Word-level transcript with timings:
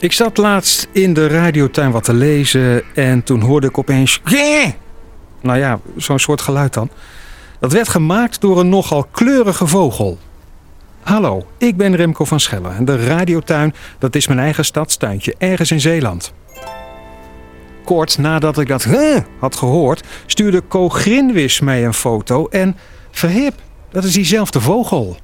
Ik 0.00 0.12
zat 0.12 0.36
laatst 0.36 0.88
in 0.92 1.14
de 1.14 1.26
radiotuin 1.26 1.90
wat 1.90 2.04
te 2.04 2.14
lezen 2.14 2.82
en 2.94 3.22
toen 3.22 3.40
hoorde 3.40 3.66
ik 3.66 3.78
opeens. 3.78 4.20
Nou 5.40 5.58
ja, 5.58 5.80
zo'n 5.96 6.18
soort 6.18 6.40
geluid 6.40 6.74
dan. 6.74 6.90
Dat 7.58 7.72
werd 7.72 7.88
gemaakt 7.88 8.40
door 8.40 8.60
een 8.60 8.68
nogal 8.68 9.04
kleurige 9.04 9.66
vogel. 9.66 10.18
Hallo, 11.02 11.46
ik 11.58 11.76
ben 11.76 11.96
Remco 11.96 12.24
van 12.24 12.40
Schellen 12.40 12.76
en 12.76 12.84
de 12.84 13.06
radiotuin, 13.06 13.74
dat 13.98 14.14
is 14.14 14.26
mijn 14.26 14.38
eigen 14.38 14.64
stadstuintje 14.64 15.34
ergens 15.38 15.70
in 15.70 15.80
Zeeland. 15.80 16.32
Kort 17.84 18.18
nadat 18.18 18.58
ik 18.58 18.68
dat 18.68 18.86
had 19.38 19.56
gehoord, 19.56 20.02
stuurde 20.26 20.62
Co 20.68 20.88
Grinwis 20.88 21.60
mij 21.60 21.84
een 21.84 21.94
foto 21.94 22.46
en 22.48 22.76
verhip, 23.10 23.54
dat 23.90 24.04
is 24.04 24.12
diezelfde 24.12 24.60
vogel. 24.60 25.16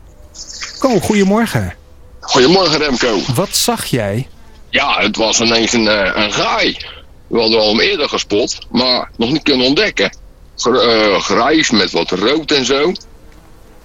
Co, 0.79 1.01
goedemorgen. 1.01 1.75
Goedemorgen 2.21 2.79
Remco. 2.79 3.19
Wat 3.35 3.57
zag 3.57 3.85
jij? 3.85 4.29
Ja, 4.71 4.97
het 5.01 5.17
was 5.17 5.41
ineens 5.41 5.73
een, 5.73 5.89
eh, 5.89 6.25
een 6.25 6.33
gaai. 6.33 6.77
We 7.27 7.41
hadden 7.41 7.61
al 7.61 7.69
hem 7.69 7.81
eerder 7.81 8.09
gespot, 8.09 8.59
maar 8.71 9.11
nog 9.17 9.33
niet 9.33 9.43
kunnen 9.43 9.67
ontdekken. 9.67 10.17
Gr 10.57 10.75
eh, 10.75 11.21
grijs 11.21 11.71
met 11.71 11.91
wat 11.91 12.11
rood 12.11 12.51
en 12.51 12.65
zo. 12.65 12.93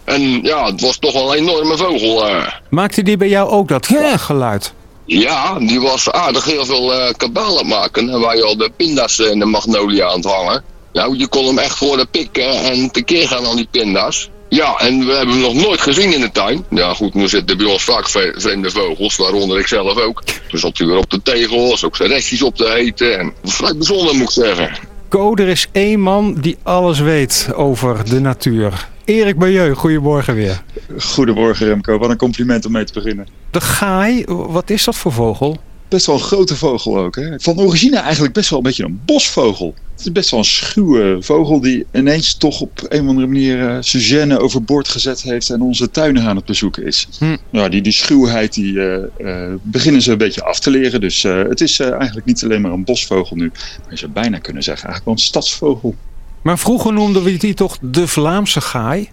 En 0.03 0.43
ja, 0.43 0.65
het 0.65 0.81
was 0.81 0.97
toch 0.97 1.13
wel 1.13 1.31
een 1.31 1.37
enorme 1.37 1.77
vogel. 1.77 2.27
eh. 2.27 2.47
Maakte 2.69 3.03
die 3.03 3.17
bij 3.17 3.29
jou 3.29 3.49
ook 3.49 3.67
dat 3.67 3.87
geluid? 4.17 4.73
Ja, 5.05 5.59
die 5.59 5.81
was 5.81 6.11
aardig 6.11 6.45
heel 6.45 6.65
veel 6.65 7.13
kabaal 7.17 7.49
aan 7.49 7.55
het 7.57 7.67
maken. 7.67 8.09
En 8.09 8.19
waar 8.19 8.35
je 8.35 8.43
al 8.43 8.57
de 8.57 8.71
pinda's 8.77 9.19
en 9.19 9.39
de 9.39 9.45
magnolia 9.45 10.07
aan 10.07 10.15
het 10.15 10.25
hangen. 10.25 10.63
Nou, 10.93 11.17
je 11.17 11.27
kon 11.27 11.45
hem 11.45 11.57
echt 11.57 11.77
voor 11.77 11.97
de 11.97 12.05
pikken 12.05 12.63
en 12.63 12.91
tekeer 12.91 13.27
gaan 13.27 13.45
aan 13.45 13.55
die 13.55 13.67
pinda's. 13.71 14.29
Ja, 14.53 14.75
en 14.77 14.99
we 15.05 15.11
hebben 15.13 15.33
hem 15.35 15.43
nog 15.43 15.53
nooit 15.53 15.81
gezien 15.81 16.13
in 16.13 16.19
de 16.21 16.31
tuin. 16.31 16.65
Ja 16.69 16.93
goed, 16.93 17.13
nu 17.13 17.27
zitten 17.27 17.57
bij 17.57 17.65
ons 17.65 17.83
vaak 17.83 18.09
vre- 18.09 18.33
vreemde 18.37 18.71
vogels, 18.71 19.15
waaronder 19.15 19.59
ik 19.59 19.67
zelf 19.67 19.97
ook. 19.99 20.23
Dus 20.49 20.61
zat 20.61 20.77
hij 20.77 20.87
weer 20.87 20.97
op 20.97 21.09
de 21.09 21.21
tegels, 21.21 21.85
ook 21.85 21.95
zijn 21.95 22.09
restjes 22.09 22.41
op 22.41 22.55
te 22.55 22.73
eten. 22.73 23.19
En 23.19 23.33
vrij 23.43 23.75
bijzonder 23.75 24.13
moet 24.15 24.23
ik 24.23 24.29
zeggen. 24.29 24.71
Co, 25.09 25.35
er 25.35 25.47
is 25.47 25.67
één 25.71 25.99
man 25.99 26.33
die 26.41 26.57
alles 26.63 26.99
weet 26.99 27.47
over 27.55 28.09
de 28.09 28.19
natuur. 28.19 28.87
Erik 29.05 29.37
Bajeu, 29.37 29.73
goedemorgen 29.73 30.35
weer. 30.35 30.61
Goedemorgen 30.99 31.67
Remco, 31.67 31.97
wat 31.97 32.09
een 32.09 32.17
compliment 32.17 32.65
om 32.65 32.71
mee 32.71 32.83
te 32.83 32.93
beginnen. 32.93 33.27
De 33.51 33.61
gaai, 33.61 34.23
wat 34.27 34.69
is 34.69 34.83
dat 34.83 34.95
voor 34.95 35.11
vogel? 35.11 35.57
Best 35.87 36.05
wel 36.05 36.15
een 36.15 36.21
grote 36.21 36.55
vogel 36.55 36.97
ook. 36.97 37.15
Hè? 37.15 37.39
Van 37.39 37.59
origine 37.59 37.97
eigenlijk 37.97 38.33
best 38.33 38.49
wel 38.49 38.59
een 38.59 38.65
beetje 38.65 38.83
een 38.83 39.01
bosvogel. 39.05 39.73
Het 40.01 40.09
is 40.09 40.15
best 40.15 40.31
wel 40.31 40.39
een 40.39 40.45
schuwe 40.45 41.17
vogel 41.19 41.61
die 41.61 41.85
ineens 41.93 42.33
toch 42.33 42.61
op 42.61 42.85
een 42.89 43.01
of 43.01 43.07
andere 43.07 43.27
manier 43.27 43.69
eh, 43.69 43.77
zijn 43.81 44.37
overboord 44.37 44.87
gezet 44.87 45.21
heeft 45.21 45.49
en 45.49 45.61
onze 45.61 45.91
tuinen 45.91 46.23
aan 46.23 46.35
het 46.35 46.45
bezoeken 46.45 46.85
is. 46.85 47.07
Hm. 47.19 47.37
Nou, 47.49 47.69
die, 47.69 47.81
die 47.81 47.91
schuwheid 47.91 48.53
die, 48.53 48.79
eh, 48.79 49.45
eh, 49.45 49.53
beginnen 49.61 50.01
ze 50.01 50.11
een 50.11 50.17
beetje 50.17 50.43
af 50.43 50.59
te 50.59 50.69
leren. 50.69 51.01
Dus 51.01 51.23
het 51.23 51.61
is 51.61 51.79
eigenlijk 51.79 52.25
niet 52.25 52.43
alleen 52.43 52.61
maar 52.61 52.71
een 52.71 52.83
bosvogel 52.83 53.35
nu. 53.35 53.51
Maar 53.81 53.89
je 53.89 53.97
zou 53.97 54.11
bijna 54.11 54.37
kunnen 54.37 54.63
zeggen 54.63 54.87
eigenlijk 54.87 55.05
wel 55.05 55.13
een 55.13 55.29
stadsvogel. 55.29 55.95
Maar 56.41 56.59
vroeger 56.59 56.93
noemden 56.93 57.23
we 57.23 57.37
die 57.37 57.53
toch 57.53 57.77
de 57.81 58.07
Vlaamse 58.07 58.61
gaai? 58.61 59.09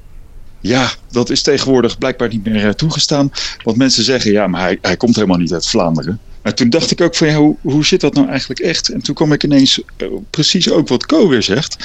Ja, 0.60 0.90
dat 1.10 1.30
is 1.30 1.42
tegenwoordig 1.42 1.98
blijkbaar 1.98 2.28
niet 2.28 2.44
meer 2.44 2.74
toegestaan. 2.74 3.30
Want 3.62 3.76
mensen 3.76 4.04
zeggen, 4.04 4.32
ja, 4.32 4.46
maar 4.46 4.60
hij, 4.60 4.78
hij 4.82 4.96
komt 4.96 5.14
helemaal 5.14 5.38
niet 5.38 5.52
uit 5.52 5.66
Vlaanderen. 5.66 6.20
Maar 6.48 6.56
toen 6.56 6.70
dacht 6.70 6.90
ik 6.90 7.00
ook 7.00 7.14
van, 7.14 7.26
ja, 7.26 7.34
hoe, 7.34 7.56
hoe 7.60 7.84
zit 7.84 8.00
dat 8.00 8.14
nou 8.14 8.28
eigenlijk 8.28 8.60
echt? 8.60 8.88
En 8.88 9.02
toen 9.02 9.14
kwam 9.14 9.32
ik 9.32 9.44
ineens 9.44 9.82
eh, 9.96 10.08
precies 10.30 10.70
ook 10.70 10.88
wat 10.88 11.06
Co 11.06 11.28
weer 11.28 11.42
zegt. 11.42 11.76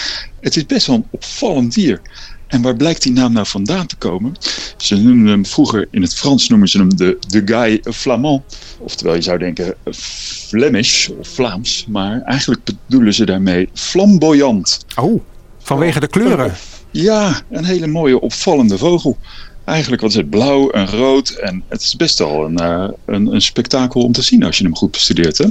Het 0.41 0.55
is 0.55 0.65
best 0.65 0.87
wel 0.87 0.95
een 0.95 1.05
opvallend 1.09 1.73
dier. 1.73 2.01
En 2.47 2.61
waar 2.61 2.75
blijkt 2.75 3.03
die 3.03 3.11
naam 3.11 3.33
nou 3.33 3.45
vandaan 3.47 3.85
te 3.85 3.95
komen? 3.95 4.35
Ze 4.77 4.95
noemden 4.95 5.27
hem 5.27 5.45
vroeger, 5.45 5.87
in 5.91 6.01
het 6.01 6.15
Frans 6.15 6.49
noemen 6.49 6.67
ze 6.67 6.77
hem 6.77 6.95
de, 6.95 7.17
de 7.27 7.41
Guy 7.45 7.81
Flamand. 7.93 8.43
Oftewel, 8.79 9.15
je 9.15 9.21
zou 9.21 9.37
denken 9.37 9.75
eh, 9.83 9.93
Flemish 9.93 11.07
of 11.07 11.27
Vlaams. 11.27 11.85
Maar 11.87 12.21
eigenlijk 12.21 12.61
bedoelen 12.63 13.13
ze 13.13 13.25
daarmee 13.25 13.69
flamboyant. 13.73 14.85
Oh, 14.95 15.21
vanwege 15.59 15.99
de 15.99 16.07
kleuren. 16.07 16.53
Ja, 16.93 17.41
een 17.49 17.65
hele 17.65 17.87
mooie 17.87 18.19
opvallende 18.19 18.77
vogel. 18.77 19.17
Eigenlijk 19.65 20.01
wat 20.01 20.09
is 20.09 20.15
het 20.15 20.29
blauw 20.29 20.69
en 20.69 20.87
rood. 20.87 21.29
En 21.29 21.63
het 21.67 21.81
is 21.81 21.95
best 21.95 22.19
wel 22.19 22.45
een, 22.45 22.57
eh, 22.57 22.87
een, 23.05 23.33
een 23.33 23.41
spektakel 23.41 24.01
om 24.01 24.11
te 24.11 24.21
zien 24.21 24.43
als 24.43 24.57
je 24.57 24.63
hem 24.63 24.75
goed 24.75 24.91
bestudeert. 24.91 25.37
Hè? 25.37 25.45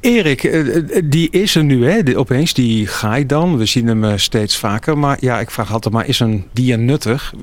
Erik, 0.00 0.44
eh, 0.44 0.76
eh, 0.76 1.02
die 1.04 1.30
is 1.30 1.54
er 1.54 1.64
nu, 1.64 1.90
hè? 1.90 2.18
Opeens, 2.18 2.54
die 2.54 2.86
gaai 2.86 3.26
dan. 3.26 3.56
We 3.56 3.66
zien 3.66 3.86
hem 3.86 4.18
steeds 4.18 4.56
vaker. 4.56 4.98
Maar 4.98 5.16
ja, 5.20 5.40
ik 5.40 5.50
vraag 5.50 5.72
altijd 5.72 5.94
maar, 5.94 6.08
is 6.08 6.20
een 6.20 6.44
dier 6.52 6.78
nuttig? 6.78 7.34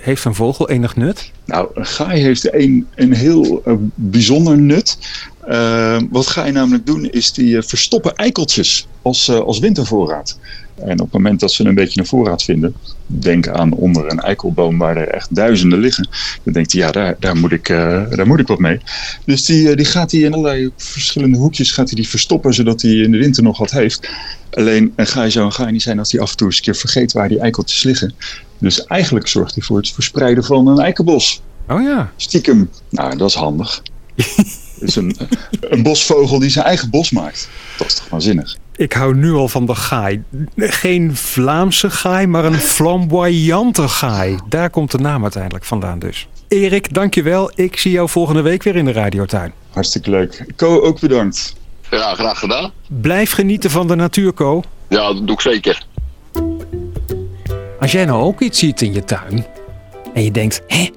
Heeft 0.00 0.24
een 0.24 0.34
vogel 0.34 0.68
enig 0.68 0.96
nut? 0.96 1.30
Nou, 1.44 1.68
een 1.74 1.86
gaai 1.86 2.22
heeft 2.22 2.54
een, 2.54 2.86
een 2.94 3.14
heel 3.14 3.62
bijzonder 3.94 4.58
nut. 4.58 4.98
Eh, 5.46 6.00
wat 6.10 6.26
gaai 6.26 6.52
namelijk 6.52 6.86
doen 6.86 7.10
is 7.10 7.32
die 7.32 7.62
verstoppen 7.62 8.14
eikeltjes 8.14 8.86
als, 9.02 9.30
als 9.30 9.58
wintervoorraad. 9.58 10.38
En 10.82 10.92
op 10.92 10.98
het 10.98 11.12
moment 11.12 11.40
dat 11.40 11.52
ze 11.52 11.64
een 11.64 11.74
beetje 11.74 12.00
een 12.00 12.06
voorraad 12.06 12.42
vinden, 12.42 12.74
denk 13.06 13.48
aan 13.48 13.72
onder 13.72 14.10
een 14.10 14.20
eikelboom 14.20 14.78
waar 14.78 14.96
er 14.96 15.08
echt 15.08 15.34
duizenden 15.34 15.78
liggen, 15.78 16.08
dan 16.42 16.52
denkt 16.52 16.72
hij, 16.72 16.80
ja, 16.80 16.90
daar, 16.90 17.16
daar, 17.18 17.36
moet, 17.36 17.52
ik, 17.52 17.68
eh, 17.68 18.10
daar 18.10 18.26
moet 18.26 18.38
ik 18.38 18.46
wat 18.46 18.58
mee. 18.58 18.80
Dus 19.24 19.44
die, 19.44 19.70
eh, 19.70 19.76
die 19.76 19.84
gaat 19.84 20.10
hij 20.10 20.20
in 20.20 20.32
allerlei 20.32 20.70
verschillende 20.76 21.38
hoekjes 21.38 21.72
gaat 21.72 21.86
hij 21.86 21.96
die 21.96 22.08
verstoppen, 22.08 22.54
zodat 22.54 22.82
hij 22.82 22.90
in 22.90 23.10
de 23.10 23.18
winter 23.18 23.42
nog 23.42 23.58
wat 23.58 23.70
heeft. 23.70 24.08
Alleen 24.50 24.92
een 24.96 25.06
gaai 25.06 25.30
zou 25.30 25.46
een 25.46 25.52
gaai 25.52 25.72
niet 25.72 25.82
zijn 25.82 25.98
als 25.98 26.12
hij 26.12 26.20
af 26.20 26.30
en 26.30 26.36
toe 26.36 26.46
eens 26.46 26.56
een 26.56 26.62
keer 26.62 26.76
vergeet 26.76 27.12
waar 27.12 27.28
die 27.28 27.40
eikeltjes 27.40 27.82
liggen. 27.82 28.14
Dus 28.58 28.84
eigenlijk 28.84 29.28
zorgt 29.28 29.54
hij 29.54 29.64
voor 29.64 29.76
het 29.76 29.90
verspreiden 29.90 30.44
van 30.44 30.66
een 30.66 30.78
eikenbos. 30.78 31.42
Oh 31.68 31.82
ja. 31.82 32.12
Stiekem. 32.16 32.70
Nou, 32.88 33.16
dat 33.16 33.28
is 33.28 33.34
handig. 33.34 33.82
Is 34.80 34.96
een, 34.96 35.16
een 35.60 35.82
bosvogel 35.82 36.38
die 36.38 36.50
zijn 36.50 36.64
eigen 36.64 36.90
bos 36.90 37.10
maakt. 37.10 37.48
Dat 37.78 37.86
is 37.86 37.94
toch 37.94 38.08
waanzinnig? 38.08 38.56
Ik 38.82 38.92
hou 38.92 39.14
nu 39.14 39.32
al 39.32 39.48
van 39.48 39.66
de 39.66 39.74
gaai. 39.74 40.22
Geen 40.56 41.16
Vlaamse 41.16 41.90
gaai, 41.90 42.26
maar 42.26 42.44
een 42.44 42.60
flamboyante 42.60 43.88
gaai. 43.88 44.38
Daar 44.48 44.70
komt 44.70 44.90
de 44.90 44.98
naam 44.98 45.22
uiteindelijk 45.22 45.64
vandaan 45.64 45.98
dus. 45.98 46.28
Erik, 46.48 46.94
dankjewel. 46.94 47.50
Ik 47.54 47.76
zie 47.76 47.90
jou 47.90 48.08
volgende 48.08 48.42
week 48.42 48.62
weer 48.62 48.76
in 48.76 48.84
de 48.84 48.92
radiotuin. 48.92 49.52
Hartstikke 49.70 50.10
leuk. 50.10 50.44
Co, 50.56 50.80
ook 50.80 51.00
bedankt. 51.00 51.56
Ja, 51.90 52.14
graag 52.14 52.38
gedaan. 52.38 52.70
Blijf 53.00 53.32
genieten 53.32 53.70
van 53.70 53.86
de 53.86 53.94
natuur, 53.94 54.34
Co. 54.34 54.62
Ja, 54.88 55.12
dat 55.12 55.26
doe 55.26 55.34
ik 55.34 55.40
zeker. 55.40 55.86
Als 57.80 57.92
jij 57.92 58.04
nou 58.04 58.22
ook 58.22 58.40
iets 58.40 58.58
ziet 58.58 58.82
in 58.82 58.92
je 58.92 59.04
tuin 59.04 59.46
en 60.14 60.24
je 60.24 60.30
denkt, 60.30 60.62
hé, 60.66 60.90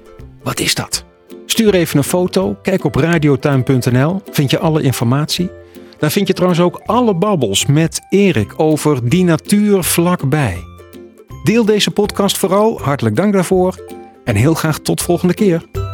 wat 0.44 0.60
is 0.60 0.76
dat? 0.76 1.04
Stuur 1.46 1.74
even 1.74 1.98
een 1.98 2.04
foto, 2.04 2.58
kijk 2.62 2.84
op 2.84 2.96
radiotuin.nl, 2.96 4.22
vind 4.32 4.50
je 4.52 4.60
alle 4.60 4.82
informatie. 4.82 5.50
Daar 5.98 6.12
vind 6.12 6.28
je 6.28 6.34
trouwens 6.34 6.62
ook 6.62 6.82
alle 6.86 7.16
babbels 7.16 7.66
met 7.66 8.02
Erik 8.10 8.54
over 8.60 9.10
die 9.10 9.24
natuur 9.24 9.84
vlakbij. 9.84 10.64
Deel 11.44 11.66
deze 11.66 11.92
podcast 11.92 12.38
vooral, 12.38 12.80
hartelijk 12.82 13.16
dank 13.16 13.34
daarvoor 13.34 13.80
en 14.24 14.36
heel 14.36 14.54
graag 14.54 14.80
tot 14.80 15.02
volgende 15.02 15.34
keer. 15.34 15.85